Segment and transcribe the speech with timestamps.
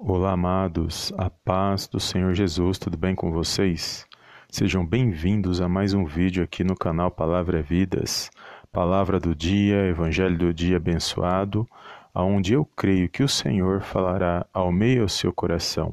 [0.00, 4.06] Olá, amados, a paz do Senhor Jesus, tudo bem com vocês?
[4.48, 8.30] Sejam bem-vindos a mais um vídeo aqui no canal Palavra Vidas,
[8.70, 11.68] Palavra do Dia, Evangelho do Dia abençoado,
[12.14, 15.92] aonde eu creio que o Senhor falará ao meio ao seu coração.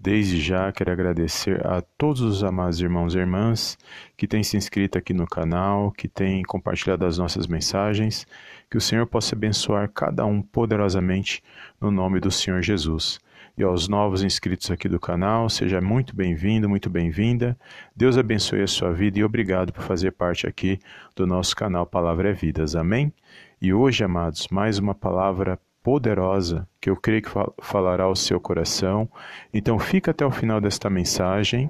[0.00, 3.78] Desde já quero agradecer a todos os amados irmãos e irmãs
[4.16, 8.26] que têm se inscrito aqui no canal, que têm compartilhado as nossas mensagens,
[8.68, 11.40] que o Senhor possa abençoar cada um poderosamente
[11.80, 13.20] no nome do Senhor Jesus.
[13.58, 17.58] E aos novos inscritos aqui do canal, seja muito bem-vindo, muito bem-vinda.
[17.94, 20.78] Deus abençoe a sua vida e obrigado por fazer parte aqui
[21.16, 22.76] do nosso canal Palavra é Vidas.
[22.76, 23.12] Amém?
[23.60, 29.10] E hoje, amados, mais uma palavra poderosa que eu creio que falará ao seu coração.
[29.52, 31.68] Então fica até o final desta mensagem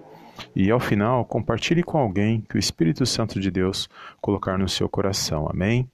[0.54, 3.88] e ao final compartilhe com alguém que o Espírito Santo de Deus
[4.20, 5.48] colocar no seu coração.
[5.50, 5.88] Amém?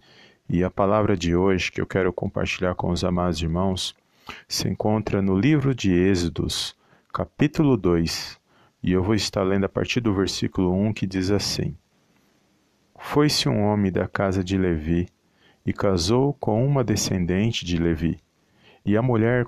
[0.50, 3.94] E a palavra de hoje que eu quero compartilhar com os amados irmãos
[4.48, 6.76] se encontra no livro de Êxodos,
[7.12, 8.40] capítulo 2,
[8.82, 11.76] e eu vou estar lendo a partir do versículo 1 que diz assim:
[12.98, 15.08] Foi-se um homem da casa de Levi
[15.64, 18.18] e casou com uma descendente de Levi.
[18.84, 19.46] E a mulher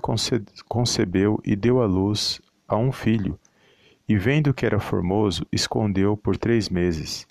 [0.67, 3.39] concebeu e deu à luz a um filho.
[4.09, 7.27] E vendo que era formoso, escondeu por três meses.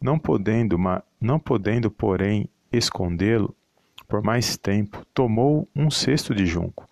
[0.00, 0.78] Não podendo,
[1.20, 3.54] não podendo porém, escondê-lo
[4.10, 6.88] por mais tempo, tomou um cesto de junco,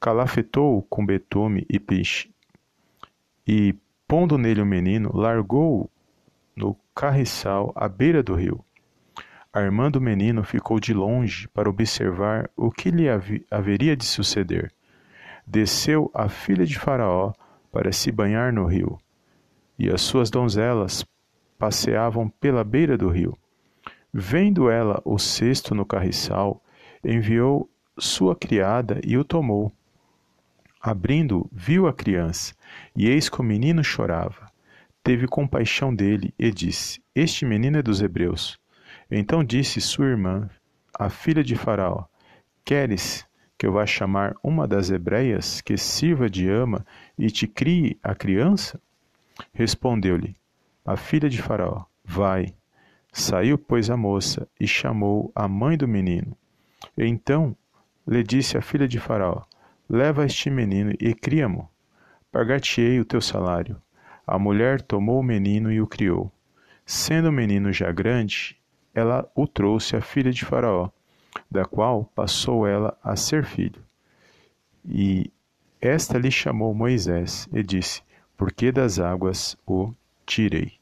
[0.00, 2.30] calafetou-o com betume e piche,
[3.46, 3.74] e,
[4.06, 5.90] pondo nele o menino, largou-o
[6.54, 8.64] no carriçal à beira do rio.
[9.52, 13.06] Armando o menino ficou de longe para observar o que lhe
[13.50, 14.72] haveria de suceder.
[15.46, 17.32] Desceu a filha de Faraó
[17.72, 18.98] para se banhar no rio,
[19.78, 21.04] e as suas donzelas
[21.58, 23.36] passeavam pela beira do rio.
[24.12, 26.62] Vendo ela o cesto no carriçal,
[27.04, 27.68] enviou
[27.98, 29.72] sua criada e o tomou.
[30.80, 32.54] Abrindo, viu a criança,
[32.94, 34.50] e eis que o menino chorava.
[35.02, 38.58] Teve compaixão dele e disse: Este menino é dos hebreus.
[39.10, 40.48] Então disse sua irmã,
[40.98, 42.04] a filha de Faraó:
[42.64, 46.86] Queres que eu vá chamar uma das hebreias que sirva de ama
[47.18, 48.80] e te crie a criança?
[49.52, 50.36] Respondeu-lhe
[50.84, 52.54] a filha de Faraó: Vai.
[53.12, 56.36] Saiu, pois, a moça e chamou a mãe do menino.
[56.96, 57.56] Então
[58.06, 59.42] lhe disse a filha de Faraó:
[59.90, 61.66] Leva este menino e cria-mo.
[62.30, 63.80] Pagar-te-ei o teu salário.
[64.26, 66.30] A mulher tomou o menino e o criou.
[66.84, 68.58] Sendo o menino já grande,
[68.94, 70.90] ela o trouxe à filha de Faraó,
[71.50, 73.82] da qual passou ela a ser filho.
[74.84, 75.32] E
[75.80, 78.02] esta lhe chamou Moisés e disse:
[78.36, 79.94] Por que das águas o
[80.26, 80.72] tirei?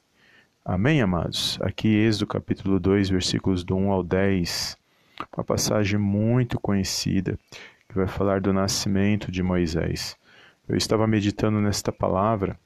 [0.65, 1.61] Amém, amados?
[1.63, 4.77] Aqui, Êxodo capítulo 2, versículos do 1 ao 10,
[5.37, 7.39] uma passagem muito conhecida
[7.89, 10.17] que vai falar do nascimento de Moisés.
[10.69, 12.59] Eu estava meditando nesta palavra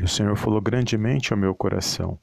[0.00, 2.18] e o Senhor falou grandemente ao meu coração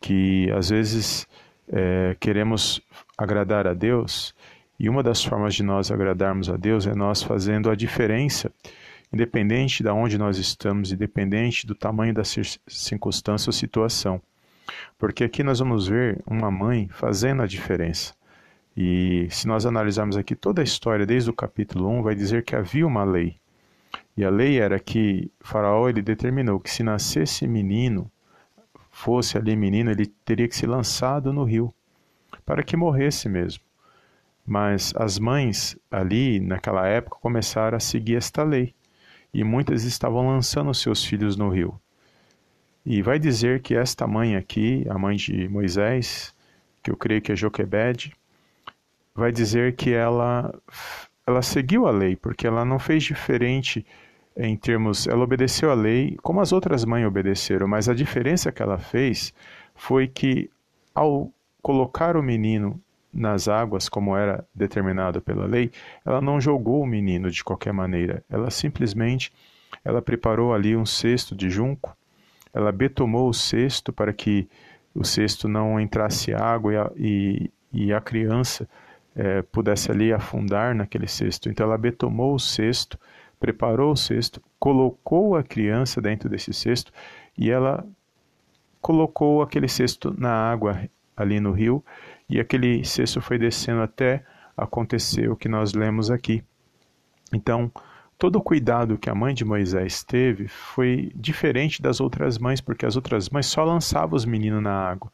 [0.00, 1.26] que às vezes
[1.68, 2.80] é, queremos
[3.16, 4.34] agradar a Deus,
[4.78, 8.52] e uma das formas de nós agradarmos a Deus é nós fazendo a diferença,
[9.12, 14.20] independente de onde nós estamos, independente do tamanho da circunstância ou situação.
[14.98, 18.14] Porque aqui nós vamos ver uma mãe fazendo a diferença.
[18.76, 22.54] E se nós analisarmos aqui toda a história, desde o capítulo 1, vai dizer que
[22.54, 23.38] havia uma lei.
[24.14, 28.10] E a lei era que Faraó ele determinou que se nascesse menino,
[28.90, 31.72] fosse ali menino, ele teria que ser lançado no rio,
[32.44, 33.62] para que morresse mesmo.
[34.44, 38.74] Mas as mães ali, naquela época, começaram a seguir esta lei,
[39.32, 41.80] e muitas estavam lançando seus filhos no rio.
[42.84, 46.34] E vai dizer que esta mãe aqui, a mãe de Moisés,
[46.82, 48.14] que eu creio que é Joquebede,
[49.16, 50.54] vai dizer que ela
[51.26, 53.84] ela seguiu a lei, porque ela não fez diferente
[54.36, 58.62] em termos, ela obedeceu a lei como as outras mães obedeceram, mas a diferença que
[58.62, 59.34] ela fez
[59.74, 60.48] foi que
[60.94, 62.80] ao colocar o menino
[63.12, 65.72] nas águas, como era determinado pela lei,
[66.04, 68.22] ela não jogou o menino de qualquer maneira.
[68.28, 69.32] Ela simplesmente
[69.82, 71.96] ela preparou ali um cesto de junco,
[72.52, 74.48] ela betomou o cesto para que
[74.94, 78.68] o cesto não entrasse água e a, e, e a criança
[79.16, 81.48] é, pudesse ali afundar naquele cesto.
[81.48, 82.96] Então ela betomou o cesto
[83.38, 86.92] preparou o cesto, colocou a criança dentro desse cesto
[87.36, 87.86] e ela
[88.80, 91.84] colocou aquele cesto na água ali no rio
[92.28, 94.24] e aquele cesto foi descendo até
[94.56, 96.42] acontecer o que nós lemos aqui.
[97.32, 97.70] Então,
[98.18, 102.86] todo o cuidado que a mãe de Moisés teve foi diferente das outras mães, porque
[102.86, 105.12] as outras mães só lançavam os meninos na água.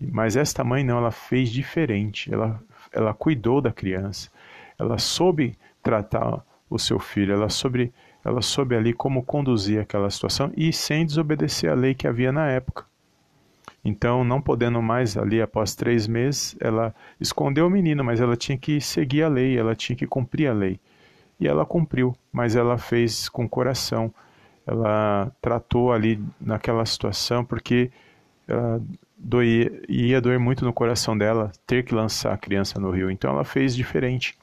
[0.00, 2.32] Mas esta mãe não, ela fez diferente.
[2.32, 2.62] Ela,
[2.92, 4.30] ela cuidou da criança.
[4.78, 7.32] Ela soube tratar o seu filho.
[7.32, 7.92] Ela soube,
[8.24, 12.48] ela soube ali como conduzir aquela situação e sem desobedecer a lei que havia na
[12.48, 12.86] época.
[13.84, 18.58] Então, não podendo mais ali após três meses, ela escondeu o menino, mas ela tinha
[18.58, 20.78] que seguir a lei, ela tinha que cumprir a lei.
[21.40, 24.12] E ela cumpriu, mas ela fez com coração.
[24.66, 27.90] Ela tratou ali naquela situação porque
[28.46, 28.82] ela
[29.18, 33.10] doía, ia doer muito no coração dela ter que lançar a criança no rio.
[33.10, 34.36] Então ela fez diferente.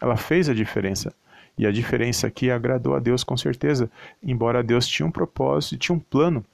[0.00, 1.14] Ela fez a diferença.
[1.56, 3.90] E a diferença aqui agradou a Deus com certeza,
[4.22, 6.44] embora Deus tinha um propósito e tinha um plano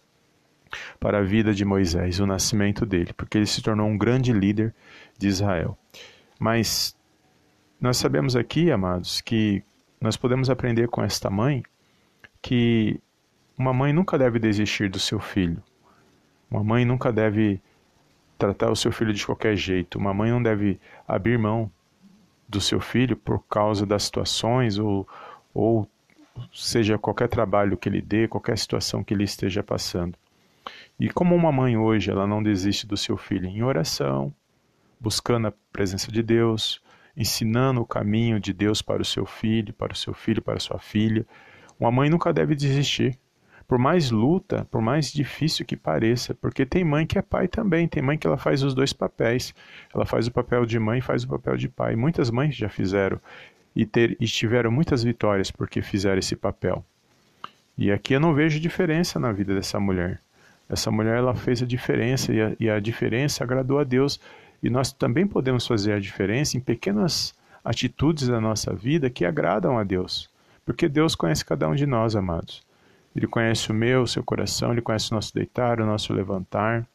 [1.00, 4.72] para a vida de Moisés, o nascimento dele, porque ele se tornou um grande líder
[5.18, 5.76] de Israel.
[6.38, 6.96] Mas
[7.80, 9.62] nós sabemos aqui, amados, que
[10.00, 11.62] nós podemos aprender com esta mãe
[12.40, 13.00] que
[13.58, 15.62] uma mãe nunca deve desistir do seu filho.
[16.52, 17.62] Uma mãe nunca deve
[18.36, 19.96] tratar o seu filho de qualquer jeito.
[19.96, 20.78] Uma mãe não deve
[21.08, 21.72] abrir mão
[22.46, 25.08] do seu filho por causa das situações ou,
[25.54, 25.88] ou
[26.52, 30.14] seja qualquer trabalho que ele dê, qualquer situação que ele esteja passando.
[31.00, 34.30] E como uma mãe hoje, ela não desiste do seu filho em oração,
[35.00, 36.82] buscando a presença de Deus,
[37.16, 40.60] ensinando o caminho de Deus para o seu filho, para o seu filho, para a
[40.60, 41.26] sua filha.
[41.80, 43.18] Uma mãe nunca deve desistir.
[43.72, 47.88] Por mais luta, por mais difícil que pareça, porque tem mãe que é pai também,
[47.88, 49.54] tem mãe que ela faz os dois papéis.
[49.94, 51.96] Ela faz o papel de mãe faz o papel de pai.
[51.96, 53.18] Muitas mães já fizeram
[53.74, 56.84] e, ter, e tiveram muitas vitórias porque fizeram esse papel.
[57.78, 60.20] E aqui eu não vejo diferença na vida dessa mulher.
[60.68, 64.20] Essa mulher ela fez a diferença e a, e a diferença agradou a Deus.
[64.62, 67.34] E nós também podemos fazer a diferença em pequenas
[67.64, 70.28] atitudes da nossa vida que agradam a Deus.
[70.62, 72.70] Porque Deus conhece cada um de nós, amados.
[73.14, 76.86] Ele conhece o meu, o seu coração, ele conhece o nosso deitar, o nosso levantar.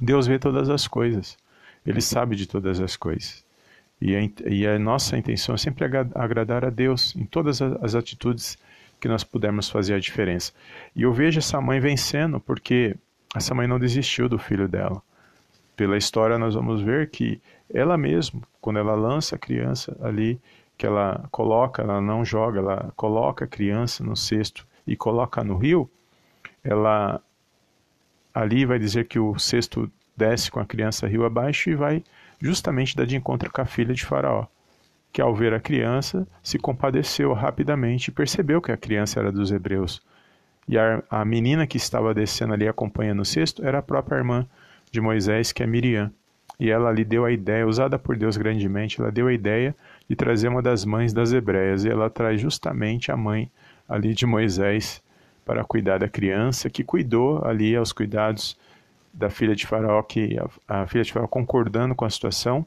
[0.00, 1.36] Deus vê todas as coisas.
[1.84, 3.44] Ele sabe de todas as coisas.
[4.00, 5.84] E a, e a nossa intenção é sempre
[6.14, 8.58] agradar a Deus em todas as atitudes
[9.00, 10.52] que nós pudermos fazer a diferença.
[10.94, 12.96] E eu vejo essa mãe vencendo porque
[13.34, 15.02] essa mãe não desistiu do filho dela.
[15.76, 17.40] Pela história nós vamos ver que
[17.72, 20.40] ela mesma, quando ela lança a criança ali,
[20.76, 25.56] que ela coloca, ela não joga, ela coloca a criança no cesto e coloca no
[25.56, 25.90] rio,
[26.62, 27.20] ela
[28.34, 32.04] ali vai dizer que o cesto desce com a criança rio abaixo e vai
[32.40, 34.46] justamente dar de encontro com a filha de Faraó
[35.16, 39.50] que ao ver a criança se compadeceu rapidamente e percebeu que a criança era dos
[39.50, 40.02] hebreus.
[40.68, 44.46] E a, a menina que estava descendo ali acompanhando o cesto era a própria irmã
[44.90, 46.12] de Moisés, que é Miriam.
[46.60, 49.74] E ela lhe deu a ideia, usada por Deus grandemente, ela deu a ideia
[50.06, 51.86] de trazer uma das mães das hebreias.
[51.86, 53.50] E ela traz justamente a mãe
[53.88, 55.02] ali de Moisés
[55.44, 58.56] para cuidar da criança, que cuidou ali aos cuidados
[59.12, 60.36] da filha de Faraó, que
[60.68, 62.66] a, a filha de Faraó concordando com a situação,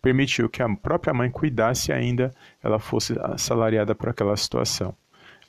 [0.00, 2.32] permitiu que a própria mãe cuidasse ainda
[2.62, 4.94] ela fosse assalariada por aquela situação,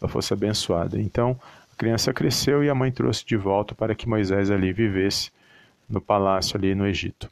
[0.02, 1.00] ela fosse abençoada.
[1.00, 1.40] Então,
[1.72, 5.32] a criança cresceu e a mãe trouxe de volta para que Moisés ali vivesse
[5.90, 7.30] no palácio ali no Egito.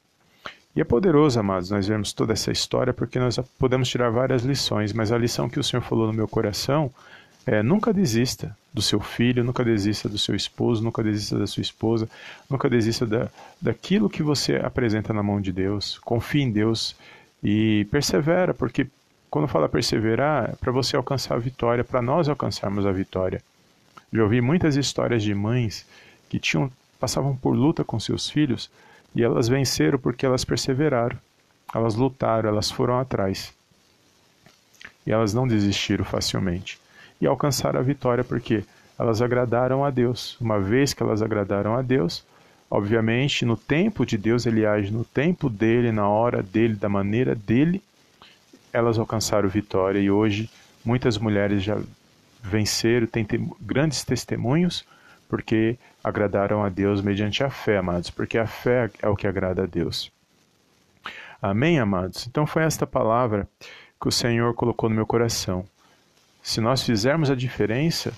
[0.75, 4.91] E é poderoso, amados, nós vemos toda essa história porque nós podemos tirar várias lições,
[4.91, 6.91] mas a lição que o Senhor falou no meu coração
[7.45, 11.61] é, nunca desista do seu filho, nunca desista do seu esposo, nunca desista da sua
[11.61, 12.09] esposa,
[12.49, 13.29] nunca desista da,
[13.61, 15.99] daquilo que você apresenta na mão de Deus.
[15.99, 16.95] Confie em Deus
[17.43, 18.87] e persevera, porque
[19.29, 23.41] quando fala perseverar, é para você alcançar a vitória, para nós alcançarmos a vitória.
[24.11, 25.85] Já ouvi muitas histórias de mães
[26.29, 28.71] que tinham passavam por luta com seus filhos
[29.13, 31.17] e elas venceram porque elas perseveraram.
[31.75, 33.53] Elas lutaram, elas foram atrás.
[35.05, 36.79] E elas não desistiram facilmente
[37.23, 38.63] e alcançar a vitória, porque
[38.99, 40.39] elas agradaram a Deus.
[40.39, 42.25] Uma vez que elas agradaram a Deus,
[42.69, 47.33] obviamente, no tempo de Deus, ele age no tempo dele, na hora dele, da maneira
[47.33, 47.81] dele,
[48.71, 50.49] elas alcançaram vitória e hoje
[50.83, 51.79] muitas mulheres já
[52.41, 53.25] venceram, têm
[53.61, 54.85] grandes testemunhos,
[55.29, 59.63] porque agradaram a Deus mediante a fé, amados, porque a fé é o que agrada
[59.63, 60.11] a Deus.
[61.41, 62.27] Amém, amados?
[62.27, 63.47] Então foi esta palavra
[63.99, 65.65] que o Senhor colocou no meu coração.
[66.43, 68.11] Se nós fizermos a diferença,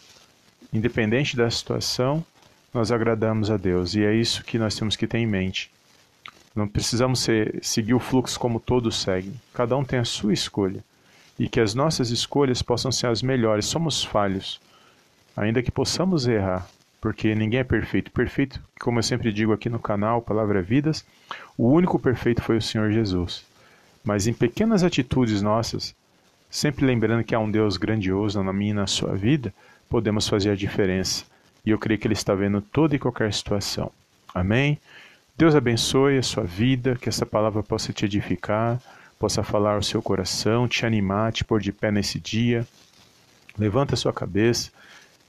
[0.74, 2.26] independente da situação,
[2.74, 3.94] nós agradamos a Deus.
[3.94, 5.72] E é isso que nós temos que ter em mente.
[6.56, 9.40] Não precisamos ser, seguir o fluxo como todos seguem.
[9.54, 10.84] Cada um tem a sua escolha.
[11.38, 13.68] E que as nossas escolhas possam ser as melhores.
[13.68, 14.60] Somos falhos,
[15.38, 16.68] ainda que possamos errar,
[17.00, 18.10] porque ninguém é perfeito.
[18.10, 21.06] Perfeito, como eu sempre digo aqui no canal Palavra Vidas,
[21.56, 23.46] o único perfeito foi o Senhor Jesus.
[24.04, 25.94] Mas em pequenas atitudes nossas,
[26.56, 29.54] Sempre lembrando que há um Deus grandioso na minha e na sua vida,
[29.90, 31.26] podemos fazer a diferença.
[31.66, 33.92] E eu creio que Ele está vendo toda e qualquer situação.
[34.34, 34.80] Amém?
[35.38, 38.82] Deus abençoe a sua vida, que essa palavra possa te edificar,
[39.20, 42.66] possa falar ao seu coração, te animar, te pôr de pé nesse dia.
[43.60, 44.72] Levanta a sua cabeça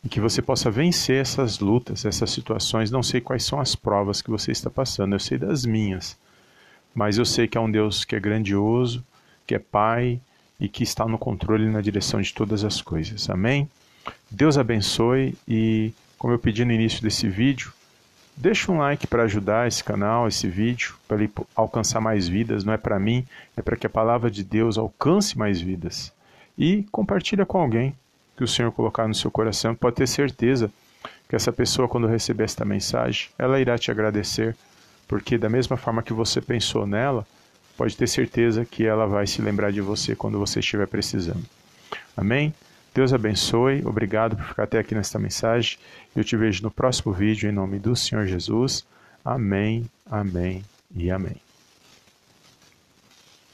[0.04, 2.92] e que você possa vencer essas lutas, essas situações.
[2.92, 6.16] Não sei quais são as provas que você está passando, eu sei das minhas,
[6.94, 9.04] mas eu sei que é um Deus que é grandioso,
[9.44, 10.20] que é Pai
[10.58, 13.28] e que está no controle e na direção de todas as coisas.
[13.28, 13.68] Amém?
[14.30, 17.72] Deus abençoe e, como eu pedi no início desse vídeo,
[18.36, 22.64] deixa um like para ajudar esse canal, esse vídeo, para ele alcançar mais vidas.
[22.64, 23.24] Não é para mim,
[23.56, 26.12] é para que a palavra de Deus alcance mais vidas.
[26.56, 27.94] E compartilha com alguém
[28.36, 29.74] que o Senhor colocar no seu coração.
[29.74, 30.70] Pode ter certeza
[31.28, 34.56] que essa pessoa, quando receber esta mensagem, ela irá te agradecer,
[35.08, 37.26] porque da mesma forma que você pensou nela,
[37.76, 41.44] pode ter certeza que ela vai se lembrar de você quando você estiver precisando.
[42.16, 42.54] Amém?
[42.94, 45.78] Deus abençoe, obrigado por ficar até aqui nesta mensagem.
[46.14, 48.86] Eu te vejo no próximo vídeo em nome do Senhor Jesus.
[49.22, 50.64] Amém, amém
[50.94, 51.45] e amém.